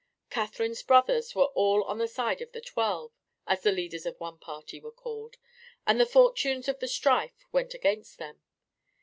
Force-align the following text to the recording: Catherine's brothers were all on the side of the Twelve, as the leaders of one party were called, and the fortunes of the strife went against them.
Catherine's 0.31 0.81
brothers 0.81 1.35
were 1.35 1.51
all 1.53 1.83
on 1.83 1.99
the 1.99 2.07
side 2.07 2.41
of 2.41 2.53
the 2.53 2.61
Twelve, 2.61 3.11
as 3.45 3.61
the 3.61 3.71
leaders 3.71 4.07
of 4.07 4.19
one 4.19 4.39
party 4.39 4.79
were 4.79 4.91
called, 4.91 5.37
and 5.85 5.99
the 5.99 6.07
fortunes 6.07 6.67
of 6.67 6.79
the 6.79 6.87
strife 6.87 7.45
went 7.51 7.75
against 7.75 8.17
them. 8.17 8.41